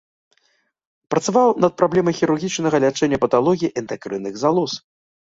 Працаваў 1.15 1.53
над 1.65 1.77
праблемамі 1.83 2.17
хірургічнага 2.23 2.77
лячэння 2.87 3.23
паталогіі 3.29 3.75
эндакрынных 3.87 4.33
залоз. 4.47 4.71